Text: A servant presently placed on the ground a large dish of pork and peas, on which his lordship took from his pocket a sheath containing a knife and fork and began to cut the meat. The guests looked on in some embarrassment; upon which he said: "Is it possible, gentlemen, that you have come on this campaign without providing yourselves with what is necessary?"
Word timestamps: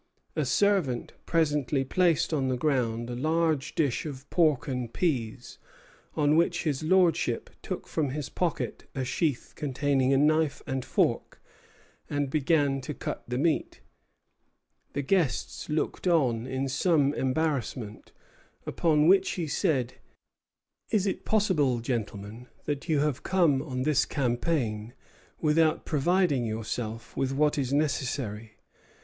A 0.35 0.45
servant 0.45 1.13
presently 1.27 1.83
placed 1.85 2.33
on 2.33 2.47
the 2.47 2.57
ground 2.57 3.07
a 3.07 3.15
large 3.15 3.75
dish 3.75 4.03
of 4.07 4.27
pork 4.31 4.67
and 4.67 4.91
peas, 4.91 5.59
on 6.15 6.35
which 6.35 6.63
his 6.63 6.81
lordship 6.81 7.51
took 7.61 7.85
from 7.85 8.09
his 8.09 8.27
pocket 8.27 8.89
a 8.95 9.05
sheath 9.05 9.53
containing 9.55 10.11
a 10.11 10.17
knife 10.17 10.63
and 10.65 10.83
fork 10.83 11.39
and 12.09 12.31
began 12.31 12.81
to 12.81 12.95
cut 12.95 13.23
the 13.27 13.37
meat. 13.37 13.81
The 14.93 15.03
guests 15.03 15.69
looked 15.69 16.07
on 16.07 16.47
in 16.47 16.67
some 16.67 17.13
embarrassment; 17.13 18.11
upon 18.65 19.07
which 19.07 19.29
he 19.33 19.45
said: 19.47 19.93
"Is 20.89 21.05
it 21.05 21.25
possible, 21.25 21.79
gentlemen, 21.79 22.47
that 22.65 22.89
you 22.89 23.01
have 23.01 23.21
come 23.21 23.61
on 23.61 23.83
this 23.83 24.05
campaign 24.05 24.93
without 25.41 25.85
providing 25.85 26.43
yourselves 26.47 27.05
with 27.15 27.31
what 27.33 27.59
is 27.59 27.71
necessary?" 27.71 28.57